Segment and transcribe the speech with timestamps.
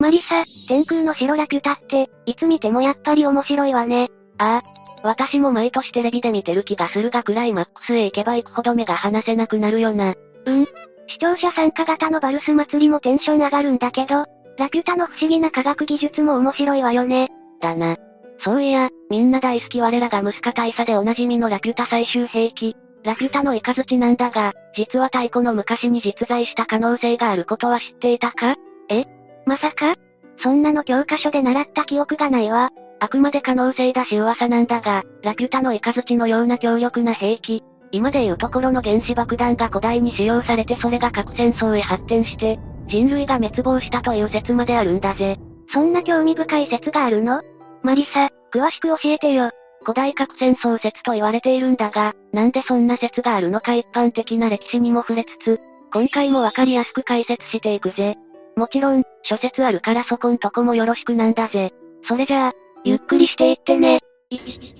[0.00, 4.10] マリサ、天空の城ラキュタって、いつ見てもやっぱり面白いわね。
[4.38, 4.78] ああ。
[5.02, 10.14] 私も毎年テレビで見てる気がするがクライマックスへ行けば行くほど目が離せなくなるよな。
[10.46, 10.64] うん。
[11.08, 14.26] 視聴者参加型のバルス祭りもテンション上がるんだけど、
[14.56, 17.28] ラキュタの不思議な科学技術も面白いわよね。
[17.60, 17.96] だな。
[18.44, 22.76] そういや、みんな大好き我らがムスカ大佐でおなじみのラキュタ最終兵器。
[23.02, 28.54] ラキュタのイカズチなんだが、実は太古の昔に実在した可能性があることは知っていたか
[28.90, 29.04] え
[29.48, 29.96] まさか？
[30.42, 32.70] そんなの教科書で習った記憶がないわ。
[33.00, 45.38] あくまで可能性だし噂なんだが、ラキュタのイカズチのような強力な兵器、今でいうところの原子爆弾が古代に使用されてそれが核戦争へ発展して、人類が滅亡したという説まであるんだぜ。
[45.72, 47.40] そんな興味深い説があるの？
[47.82, 49.50] マリサ、詳しく教えてよ。
[49.80, 55.60] 古代核戦争説と言われているんだが、なんでそんな説があるのか一般的な歴史にも触れつつ、
[55.92, 58.16] 今回もわかりやすく解説していくぜ。
[58.58, 61.72] もちろん、諸説あるからそこんとこもよろしくなんだぜ。
[62.08, 62.52] それじゃあ、
[62.84, 64.00] ゆっくりしていってね。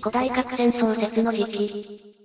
[0.01, 2.15] 古代核戦争説の時期。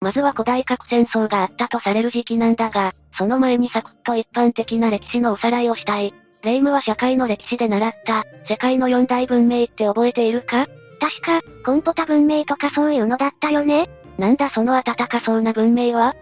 [0.00, 6.12] まずは古代核戦争があったとされる時期なんだが、その前にサクッと一般的な歴史のおさらいをしたい。
[6.42, 10.66] レイムは社会の歴史で習った、世界の四大文明って覚えているか？
[10.98, 16.14] 確か、コンポタ文明とかそういうのだったよねなんだその暖かそうな文明は？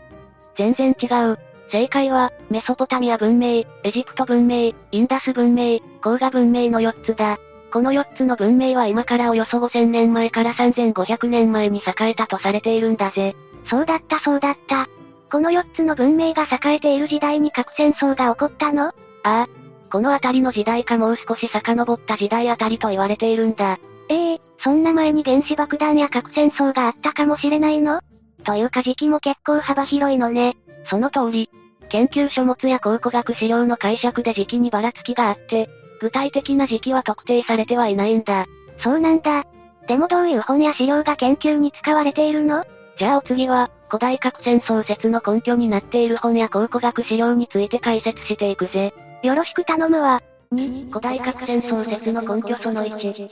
[0.56, 1.38] 全然違う。
[1.70, 3.46] 正解は、メソポタミア文明、
[3.82, 7.38] エジプト文明、インダス文明、黄河文明の4つだ。
[7.70, 13.36] この4つの文明は今からおよそ5000年前から3500年前に栄えたとされているんだぜ。
[13.68, 14.86] そうだったそうだった。
[15.30, 18.86] この4つの文明が栄えている時代に核戦争が起こったの？
[18.86, 19.48] ああ。
[19.92, 23.78] この辺りの時代かもう少し遡った時代あたりと言われているんだ。
[24.08, 28.00] ええー、そんな前に原子爆弾や核戦争があったかもしれないの？
[28.44, 30.56] というか時期も結構幅広いのね。
[30.88, 31.50] その通り。
[31.90, 35.68] 研究書物や考古学資料の解釈で時期にばらつきがあって、
[36.00, 38.46] 具体的な時期は特定されてはいないんだ。
[38.82, 39.44] そうなんだ。
[39.88, 42.64] でもどういう本や資料が研究に使われているの？
[42.98, 48.92] じゃあお次は、古代核戦争説の根拠になっている本や考古学資料について解説していくぜ。
[49.22, 50.20] よろしく頼むわ。
[50.52, 53.28] 2、古代核戦争説の根拠その1。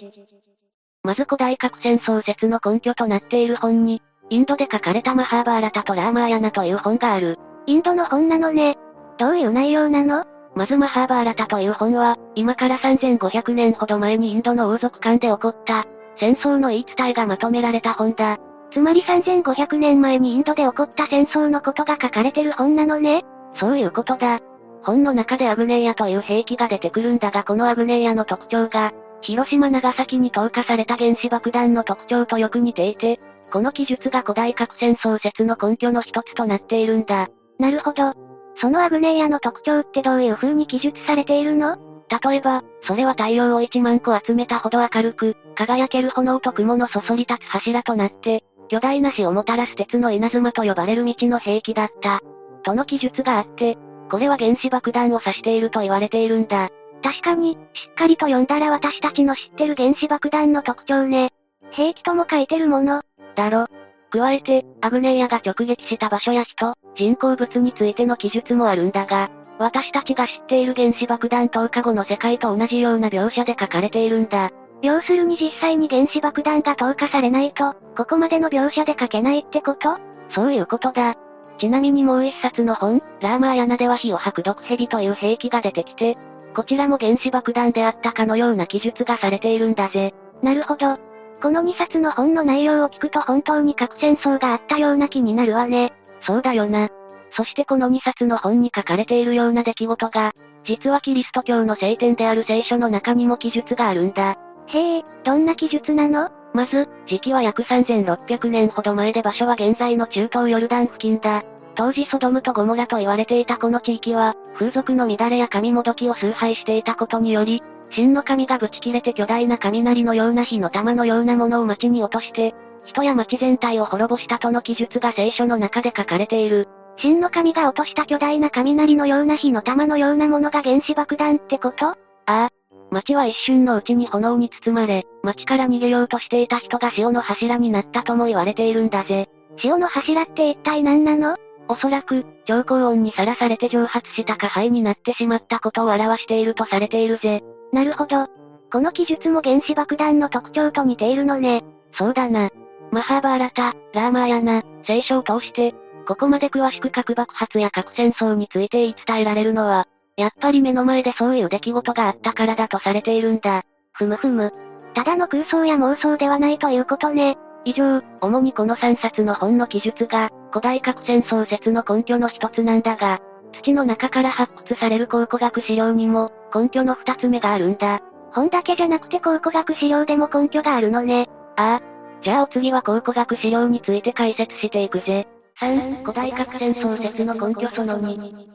[1.02, 7.38] まず古代核戦争説の根拠となっている本に、インドで書かれたマハーバーラタとラーマーヤナという本がある。
[7.66, 8.76] インドの本なのね。
[9.18, 10.24] どういう内容なの？
[10.54, 15.84] まずマハーバーラタという本は、今から3500年ほど前にインドの王族間で起こった、
[16.18, 18.38] 戦争の言い伝えがまとめられた本だ。
[18.72, 23.24] つまり3500年前にインドで起こった戦争のことが書かれてる本なのね？
[23.58, 24.40] そういうことだ。
[24.84, 33.18] 本の中でアグネイアという兵器が出てくるんだがこのアグネイアの特徴が、広島長崎に投下された原子爆弾の特徴とよく似ていて、
[33.50, 37.28] この記述が古代核戦争説の根拠の一つとなっているんだ。
[37.58, 38.14] なるほど。
[38.60, 41.76] そのアグネイアの特徴ってどういう風に記述されているの？
[42.08, 52.20] 例えば、それは太陽を1万個集めたほど明るく、輝ける炎と雲のそそり立つ柱となって、巨大な死をもたらす鉄の稲妻と呼ばれる道の兵器だった。
[52.62, 53.76] との記述があって、
[54.10, 56.70] これは原子爆弾を指していると言われているんだ。
[57.02, 57.56] 確かに、し
[57.90, 61.32] っかりと読んだら私たちの知ってる原子爆弾の特徴ね。
[61.72, 63.02] 兵器とも書いてるもの。
[63.34, 63.66] だろ。
[64.10, 74.50] 加えて、アグネイアが直撃した場所や人、人工物についての記述もあるんだが、私たちが知っている原子爆弾投下後の世界と同じような描写で書かれているんだ。
[74.82, 79.96] 要するに実際に原子爆弾が投下されないと、ここまでの描写で書けないってこと？
[80.30, 81.14] そういうことだ。
[81.58, 86.16] ちなみにもう一冊の本、ラーマーヤナでは火を吐く毒蛇という兵器が出てきて、
[86.54, 90.12] こちらも原子爆弾であったかのような記述がされているんだぜ。
[90.42, 90.98] なるほど。
[91.42, 95.92] この2冊の本の内容を聞くと本当に核戦争があったような気になるわね。
[96.22, 96.88] そうだよな。
[97.36, 100.32] そしてこの2冊の本に書かれているような出来事が、
[100.64, 104.36] 実はキリスト教の聖典である聖書の中にも記述があるんだ。
[104.66, 106.30] へえ、どんな記述なの？
[106.54, 111.42] まず、時期は約3600年ほど前で場所は現在の中東ヨルダン付近だ。
[111.74, 117.62] 当時ソドムとゴモラと言われていたこの地域は、風俗の乱れや神もどきを崇拝していたことにより、
[117.94, 126.68] 神の神がぶち切れて巨大な雷のような火の玉のようなものを街に落として、人や街全体を滅ぼしたとの記述が聖書の中で書かれている。
[127.00, 131.88] 神の神が落とした巨大な雷のような火の玉のようなものが原子爆弾ってこと？
[131.88, 131.96] あ
[132.26, 132.48] あ、
[132.90, 139.28] 街は一瞬のうちに炎に包まれ、街から逃げようとしていた人が潮の柱になったとも言われているんだぜ。
[139.58, 141.36] 潮の柱って一体何なの？
[141.68, 147.42] おそらく、超高温にさらされて蒸発したか灰になってしまったことを表しているとされているぜ。
[147.72, 148.26] なるほど。
[148.72, 151.64] この記述も原子爆弾の特徴と似ているのね。
[151.92, 152.50] そうだな。
[152.90, 155.74] マハーバーラタ、ラーマーヤナ、聖書を通して、
[156.06, 159.86] ここまで詳しく核爆発や核戦争について言い伝えられるのは、
[160.16, 163.62] やっぱり目の前でそういう出来事があったからだとされているんだ。
[163.92, 164.52] ふむふむ。
[164.94, 167.36] ただの空想や妄想ではないということね。
[167.64, 173.20] 以上、主にこの3冊の本の記述が、古代核戦争説の根拠の一つなんだが、
[173.62, 178.00] 土の中から発掘される考古学資料にも、根拠の二つ目があるんだ。
[178.32, 181.28] 本だけじゃなくて考古学資料でも根拠があるのね。
[181.56, 182.22] ああ。
[182.22, 185.26] じゃあお次は考古学資料について解説していくぜ。
[185.60, 188.46] 3、古代核戦争説の根拠その2。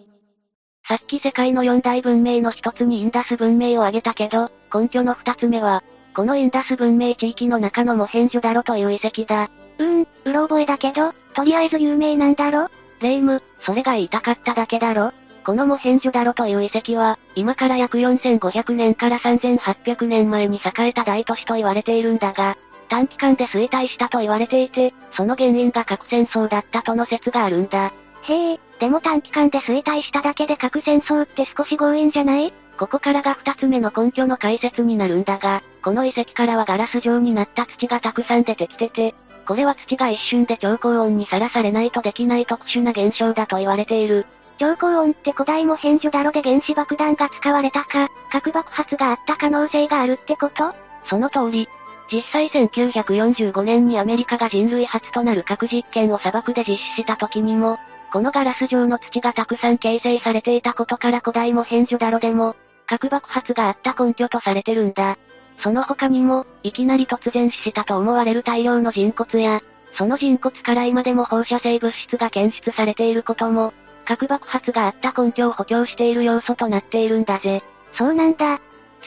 [0.87, 5.83] さっき世界の四大文明の一つにインダス文明を挙げたけど、根拠の二つ目は、
[6.13, 9.49] このインダス文明地域の中のモヘンジョダロという遺跡だ。
[9.77, 12.69] うーん、うろ覚えだけど、とりあえず有名なんだろ？
[13.01, 15.11] レイム、それが言いたかっただけだろ？
[15.43, 22.57] このモヘンジョダロという遺跡は、今から約4500年から3800年前に栄えた大都市と言われているんだが、
[22.89, 27.91] 短期間で衰退したと言われていて、その原因が核戦争だったとの説があるんだ。
[28.23, 32.53] へえ、でも短期間で衰退しただけで核戦争って少し強引じゃない？
[32.77, 39.15] ここからが二つ目の根拠の解説になるんだが、この遺跡からはガラス状になった土がたくさん出てきてて、
[39.47, 44.25] これは土が一瞬で超高温にさらされないとできない特殊な現象だと言われている。
[44.59, 50.73] 超高温って古代も変所だろで原子爆弾が使われたか、核爆発があった可能性があるってこと？
[51.07, 51.67] その通り。
[52.11, 57.79] 実際1945年にアメリカが人類初となる核実験を砂漠で実施した時にも、
[58.11, 62.55] このガラス状の土がたくさん形成されていたことから古代も変所だろでも、
[62.85, 65.17] 核爆発があった根拠とされてるんだ。
[65.61, 69.61] その他にも、いきなり突然死したと思われる大量の人骨や、
[69.93, 73.73] その人骨から今でも放射性物質が検出されていることも、
[74.05, 77.63] 核爆発があった根拠を補強している要素となっているんだぜ。
[77.93, 78.59] そうなんだ。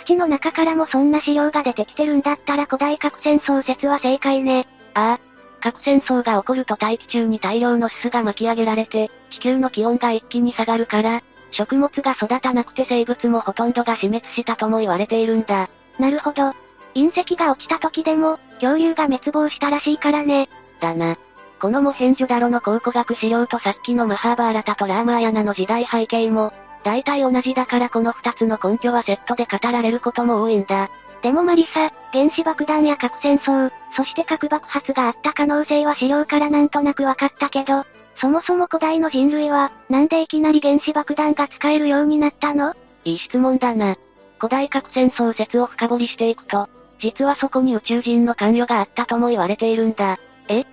[0.05, 4.67] 土の中からもそんな資料が出てきてるんだったら古代核戦争説は正解ね。
[4.95, 5.35] ああ。
[5.61, 11.23] 核戦争が起こると大気中に大量のすすが巻き上げられて、地球の気温が一気に下がるから、
[11.53, 15.71] 食物が育たなくて生物もほとんどが死滅したとも言われているんだ。
[15.99, 16.55] なるほど。
[16.95, 20.49] 隕石が落ちた時でも、恐竜が滅亡したらしいからね。
[20.81, 21.17] だな。
[21.61, 26.53] このモヘンジョダロの考古学資料とさっきのマハーバーラタとラーマーヤナの時代背景も、
[26.85, 30.91] 大体同じだからこの二つの根拠はセットで語られることも多いんだ。
[31.23, 37.87] でもマリサ、原子爆弾や核戦争、そして核爆発があった可能性は資料からなんとなく分かったけど、
[38.21, 42.75] そもそも古代の人類は、なんでいきなり原子爆弾が使えるようになったの？
[43.05, 43.97] いい質問だな。
[44.39, 46.69] 古代核戦争説を深掘りしていくと、
[47.01, 50.19] 実はそこに宇宙人の関与があったとも言われているんだ。
[50.49, 50.65] え？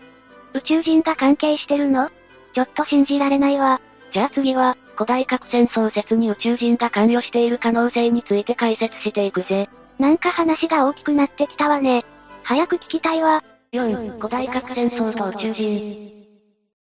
[0.53, 2.09] 宇宙人が関係してるの？
[2.53, 3.79] ちょっと信じられないわ。
[4.13, 9.69] じゃあ次は、古代核戦争説に宇宙人が関与している可能性について解説していくぜ。
[9.99, 12.03] なんか話が大きくなってきたわね。
[12.43, 13.43] 早く聞きたいわ。
[13.71, 16.25] 4、古代核戦争と宇宙人。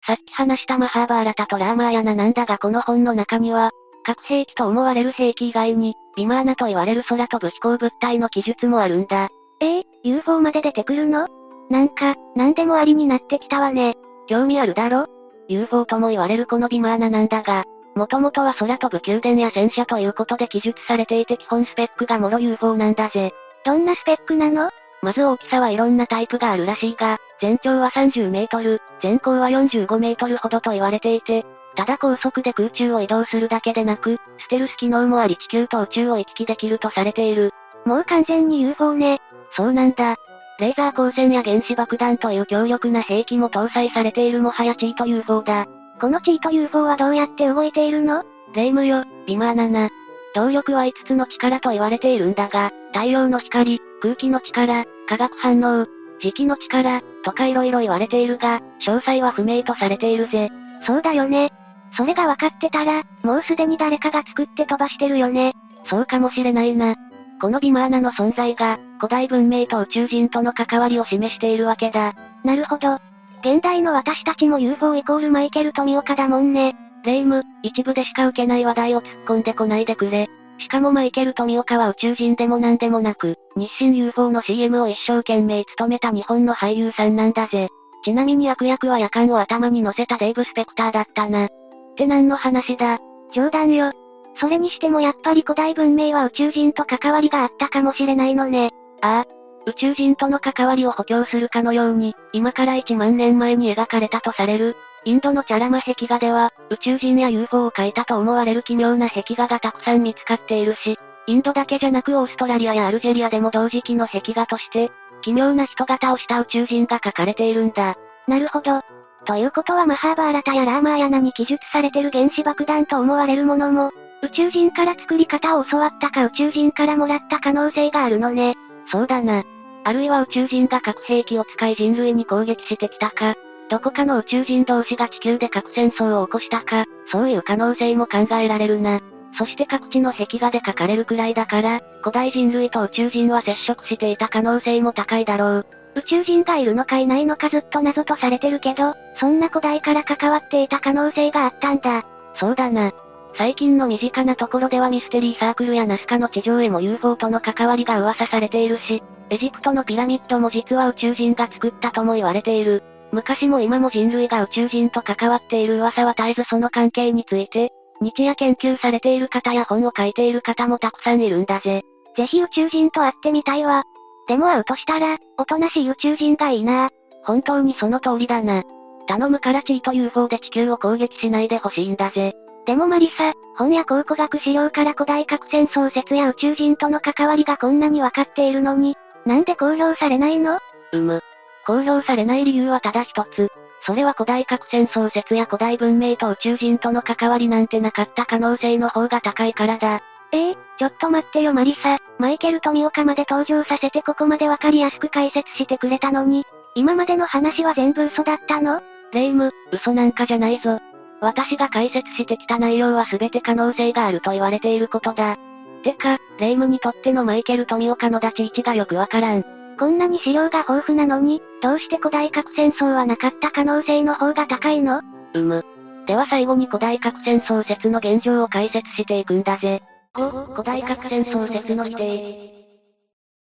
[0.06, 3.72] さっき話したマハーバーラタとラーマーヤナなんだがこの本の中には、
[4.04, 9.30] 核兵器と思われる兵器以外に、ビマーナと言われる空飛ぶ飛行物体の記述もあるんだ。
[9.60, 11.28] えー、UFO まで出てくるの？
[11.70, 13.96] なんか、なんでもありになってきたわね。
[14.28, 15.06] 興味あるだろ
[15.48, 17.66] ?UFO とも言われるこのビマーナなんだが、
[17.96, 23.32] もともとは空飛ぶ宮殿や戦車ということで記述されていて基本スペックがもろ UFO なんだぜ。
[23.66, 24.72] どんなスペックなの？
[25.04, 31.46] まず大きさはいろんなタイプがあるらしいが、全長は30メートル、全高は45メートルほどと言われていて、
[31.76, 37.52] ただ高速で空中を移動するだけでなく、ステルス機能もあり地球と宇宙を行き来できるとされている。
[37.86, 39.20] もう完全に UFO ね。
[39.56, 40.16] そうなんだ。
[40.60, 45.66] レーザー光線や原子爆弾という強力な兵器も搭載されているもはやチート UFO だ。
[46.00, 48.24] このチート UFO はどうやって動いているの？
[48.54, 49.90] レイムよ、ビマーナナ。
[50.36, 55.88] 動力は5つの力と言われているんだが、太陽の光、空気の力、化学反応、
[56.22, 60.50] 磁気の力、とか色々言われているが、詳細は不明とされているぜ。
[60.86, 61.52] そうだよね。
[61.98, 65.54] それが分かってたら、もうすでに誰かが作って飛ばしてるよね。
[65.90, 66.96] そうかもしれないな。
[67.42, 72.14] このビマーナの存在が、古代文明と宇宙人との関わりを示しているわけだ。
[72.44, 73.00] なるほど。
[73.40, 76.76] 現代の私たちも UFO イコールマイケル富岡だもんね。
[77.04, 80.30] レイム、一部でしか受けない話題を突っ込んでこないでくれ。
[80.60, 87.70] しかもマイケル富岡は宇宙人でも何でもなく、日清 UFO の CM を一生懸命務めた日本の俳優さんなんだぜ。
[88.06, 91.50] ちなみに悪役は夜間を頭に乗せたデイブ・スペクターだったな。
[91.92, 93.00] って何の話だ
[93.34, 93.92] 冗談よ。
[94.40, 98.72] それにしてもやっぱり古代文明は宇宙人と関わりがあったかもしれないのね。
[99.02, 99.42] ああ。
[99.66, 117.96] 宇宙人との関わりを補強するかのように、今から1万年前に描かれたとされる、インドのチャラマ壁画では、宇宙人や UFO を描いたと思われる奇妙な壁画がたくさん見つかっているし、インドだけじゃなくオーストラリアやアルジェリアでも同時期の壁画として、奇妙な人型をした宇宙人が描かれているんだ。
[118.28, 118.82] なるほど。
[119.26, 123.92] ということはマハーバーラタやラーマーヤナに記述されてる原子爆弾と思われるものも、
[124.24, 128.56] 宇宙人から作り方を教わったか宇宙人からもらった可能性があるのね。
[128.92, 129.44] そうだな。
[129.84, 133.36] あるいは宇宙人が核兵器を使い人類に攻撃してきたか、
[133.70, 139.00] どこかの宇宙人同士が地球で核戦争を起こしたか、そういう可能性も考えられるな。
[139.38, 145.66] そして各地の壁画で書かれるくらいだから、古代人類と宇宙人は接触していた可能性も高いだろう。
[145.96, 152.06] 宇宙人がいるのかいないのかずっと謎とされてるけど、そんな古代から関わっていた可能性があったんだ。
[152.36, 152.94] そうだな。
[153.38, 162.84] 最近の身近なところではミステリーサークルやナスカの地上へも UFO との関わりが噂されているし、エジプトのピラミッドも実は宇宙人が作ったとも言われている。
[163.12, 167.72] 昔も今も人類が宇宙人と関わっている噂は絶えずその関係について、
[168.02, 171.84] 日夜研究されている方や本を書いている方もたくさんいるんだぜ。
[172.18, 173.84] ぜひ宇宙人と会ってみたいわ。
[174.32, 176.90] でも会うとしたら、おとなしい宇宙人がいいな。
[177.26, 178.64] 本当にその通りだな。
[179.06, 182.34] 頼むからチート UFO で地球を攻撃しないでほしいんだぜ。
[182.66, 188.96] でもマリサ、本や考古学資料から古代核戦争説や宇宙人との関わりがこんなにわかっているのに、
[189.26, 190.60] なんで公表されないの？
[190.94, 191.22] うむ。
[191.68, 193.50] 公表されない理由はただ一つ。
[193.86, 200.02] それは古代核戦争説や古代文明と宇宙人との関わりなんてなかった可能性の方が高いからだ。
[200.34, 201.98] ええー、ちょっと待ってよマリサ。
[202.18, 206.46] マイケル富岡まで登場させてここまでわかりやすく解説してくれたのに、
[206.76, 208.82] 今までの話は全部嘘だったの？
[209.12, 210.80] レイム、嘘なんかじゃないぞ。
[211.20, 215.38] 私が解説してきた内容は全て可能性があると言われていることだ。
[215.84, 219.44] てか、レイムにとってのマイケル富岡の立ち位置がよくわからん。
[219.78, 225.02] こんなに資料が豊富なのに、どうして古代核戦争はなかった可能性の方が高いの？
[225.34, 225.66] うむ。
[226.08, 229.84] では最後に古代核戦争説の現状を解説していくんだぜ。
[230.14, 232.52] 5、古代核戦争説の否定。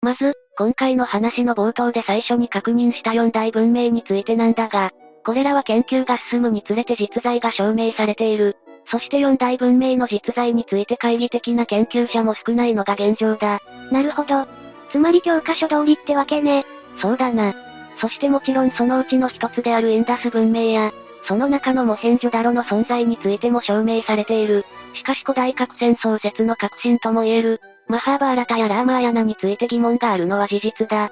[0.01, 4.91] まず、今回の話の冒頭で最初に確認した四大文明についてなんだが、
[5.25, 8.55] これらは研究が進むにつれて実在が証明されている。
[8.89, 13.59] そして四大文明の実在について懐疑的な研究者も少ないのが現状だ。
[13.91, 14.47] なるほど。
[14.93, 16.65] つまり教科書通りってわけね。
[17.01, 17.53] そうだな。
[17.99, 20.93] そしてもちろんそのうちの一つであるインダス文明や、
[21.27, 24.65] その中のモヘンジョダロの存在についても証明されている。
[24.93, 31.05] しかし古代核戦争説の革新とも言える、マハーバーラタやラーマーヤナについて疑問があるのは事実だ。
[31.05, 31.11] ん？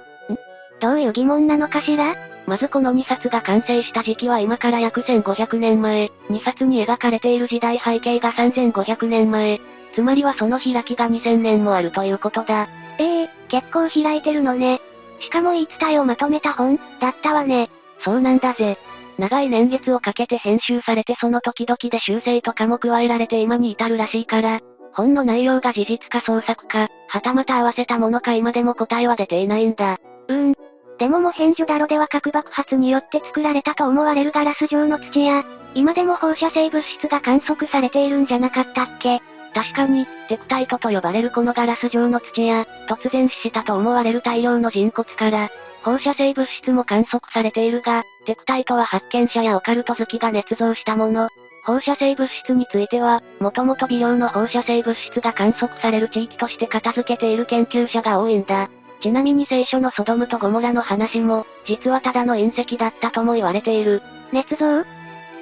[0.79, 2.15] どういう疑問なのかしら？
[2.45, 9.61] まずこの2冊が完成した時期は今から約1500年前、2冊に描かれている時代背景が3500年前、
[9.93, 12.67] つまりはその開きが2000年もあるということだ。
[12.97, 14.81] ええー、結構開いてるのね。
[15.19, 17.69] しかも言い伝えをまとめた本、だったわね。
[18.03, 18.77] そうなんだぜ。
[19.19, 24.61] 長い年月をかけて編集されてその時々で修正とかも加えられて今に至るらしいから、
[24.93, 29.97] 本の内容が事実か創作か、はたまた合わせたものか今でも答えは出ていないんだ。
[30.27, 30.53] うーん。
[30.97, 35.45] でもモヘンジョダロでは核爆発によって作られたと思われるガラス状の土や、
[35.75, 39.21] 今でも放射性物質が観測されているんじゃなかったっけ？
[39.53, 45.49] 確かに、テクタイトと呼ばれるこのガラス状の土や、突然死したと思われる大量の人骨から、
[45.81, 51.29] 放射性物質も観測されているが、テクタイトは発見者やオカルト好きが捏造したもの。
[51.65, 58.69] 放射性物質については、もともと微量の放射性物質が観測される地域として片付けている研究者が多いんだ。
[59.01, 64.01] ちなみに聖書のソドムとゴモラの話も、実はただの隕石だったとも言われている。
[64.33, 64.85] 捏造？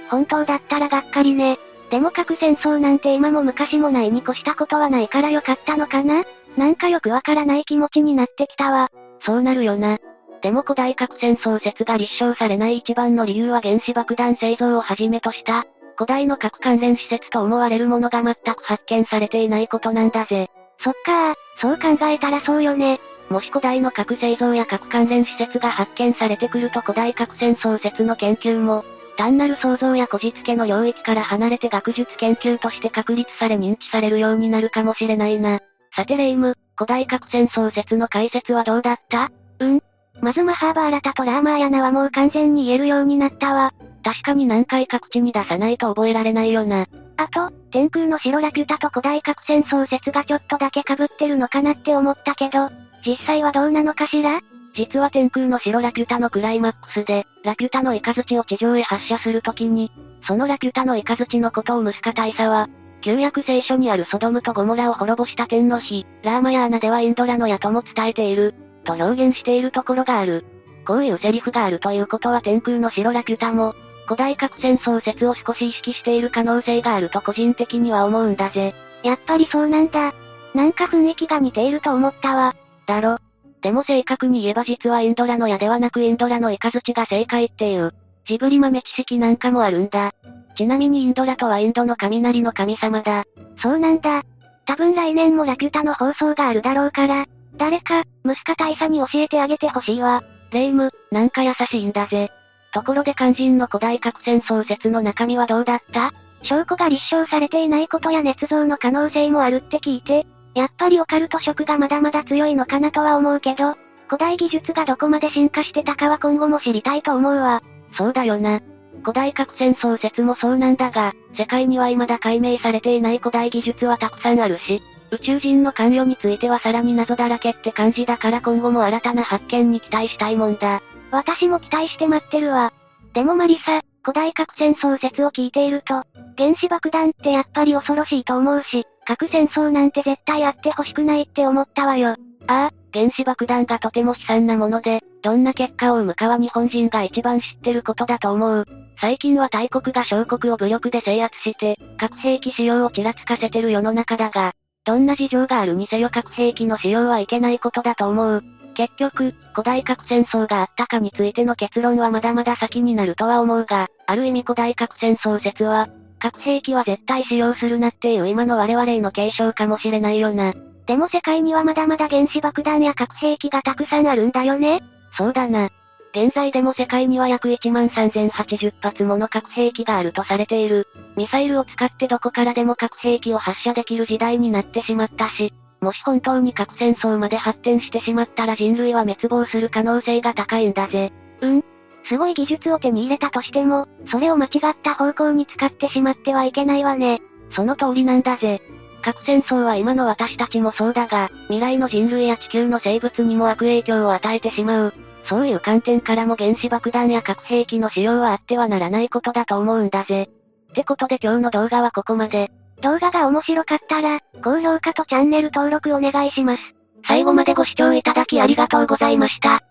[0.09, 1.57] 本当だったらがっかりね。
[1.89, 6.23] でも核戦争なんて今も昔もないに越したことはないからよかったのかな？
[6.57, 8.89] なんかよくわからない気持ちになってきたわ。
[9.21, 9.97] そうなるよな。
[10.41, 15.65] でも古代核戦争説が立証されない一番の理由は原子爆弾製造をはじめとした、
[15.95, 20.49] 古代の核関連施設と思われるものが全く発見されていないことなんだぜ。
[20.79, 22.99] そっかー、そう考えたらそうよね。
[23.29, 28.85] もし古代の核製造や核関連施設が発見されてくると古代核戦争説の研究も、
[29.17, 35.59] 単なる想像やこじつけの領域から離れて学術研究として確立され認知されるようになるかもしれないな。
[35.95, 39.31] さてレイム、古代核戦争説の解説はどうだった？
[39.59, 39.81] うん。
[40.21, 43.73] まずマハーバーラタとラーマーヤナはもう完全に言えるようになったわ。
[44.03, 46.87] 確かに何回か口に出さないと覚えられないよな。
[47.17, 52.69] あと、天空の城ラピュタと古代核戦争説がちょっとだけ被ってるのかなって思ったけど、
[53.05, 54.39] 実際はどうなのかしら？
[54.75, 59.91] 実は天空の城ラピュタのクライマックスで、ラピュタのイカズチを地上へ発射するときに、
[60.27, 62.69] そのラピュタのイカズチのことをムスカ大佐は、
[63.01, 68.53] 旧約聖書にあるソドムとゴモラを滅ぼした天の日、ラーマヤーナではインドラの矢とも伝えている、
[68.87, 70.45] と表現しているところがある。
[70.87, 73.75] こういうセリフがあるということは天空の城ラピュタも、
[74.05, 78.73] 古代核戦争説を少し意識している可能性があると個人的には思うんだぜ。
[79.03, 80.13] やっぱりそうなんだ。
[80.55, 82.55] なんか雰囲気が似ていると思ったわ。
[82.85, 83.17] だろ。
[83.61, 87.93] でも正確に言えば実はインドラの矢ではなくインドラのイカズチが正解っていう、
[88.25, 90.13] ジブリ豆知識なんかもあるんだ。
[90.57, 93.25] ちなみにインドラとはインドの雷の神様だ。
[93.61, 94.23] そうなんだ。
[94.65, 97.25] 多分来年もラピュタの放送があるだろうから、
[97.57, 100.23] 誰か、ムスカ大佐に教えてあげてほしいわ。
[100.51, 102.31] レイム、なんか優しいんだぜ。
[102.73, 106.13] ところで肝心の古代核戦争説の中身はどうだった？
[106.43, 113.75] 証拠が立証されていないことや捏造の可能性もあるって聞いて、やっぱりオカルト色がまだまだ強いのかなとは思うけど、
[114.07, 117.61] 古代技術がどこまで進化してたかは今後も知りたいと思うわ。
[117.97, 118.61] そうだよな。
[119.01, 130.81] 古代核戦争説もそうなんだが、世界には未だ解明されていない古代技術はたくさんあるし、宇宙人の関与についてはさらに謎だらけって感じだから今後も新たな発見に期待したいもんだ。
[131.11, 132.73] 私も期待して待ってるわ。
[133.13, 136.03] でもマリサ、古代核戦争説を聞いていると、
[136.37, 142.15] 原子爆弾ってやっぱり恐ろしいと思うし、核戦争なんて絶対あってほしくないって思ったわよ。
[142.47, 148.65] ああ、原子爆弾がとても悲惨なもので、どんな結果を生むかは日本人が一番知ってることだと思う。
[148.99, 154.53] 最近は大国が小国を武力で制圧して、核兵器使用をちらつかせてる世の中だが、
[154.87, 158.41] どんな事情があるにせよ核兵器の使用はいけないことだと思う。
[158.73, 165.89] 結局、古代核戦争があったかについての結論はまだまだ先になるとは思うが、ある意味古代核戦争説は、
[166.19, 170.53] 核兵器は絶対使用するなっていう今の我々への継承かもしれないよな。
[170.85, 174.79] でも世界にはまだまだ原子爆弾や核兵器がたくさんあるんだよね
[175.17, 175.69] そうだな。
[176.17, 180.87] 現在でも世界には約1万3080発もの核兵器があるとされている。
[181.15, 191.13] ミサイルを使ってどこからでも核兵器を発射できる時代になってしまったし、もし本当に核戦争まで発展してしまったら人類は滅亡する可能性が高いんだぜ。
[191.41, 191.63] うん。
[192.09, 197.21] すごい技術を手に入れたとしても、それを間違った方向に使ってしまってはいけないわね。
[197.51, 198.59] その通りなんだぜ。
[199.03, 204.93] 核戦争は今の私たちもそうだが、未来の人類や地球の生物にも悪影響を与えてしまう。
[205.27, 210.29] そういう観点からも原子爆弾や核兵器の使用はあってはならないことだと思うんだぜ。
[210.71, 212.51] ってことで今日の動画はここまで。
[212.81, 216.61] 動画が面白かったら、高評価とチャンネル登録お願いします。
[217.07, 219.66] 最後までご視聴いただきありがとうございました。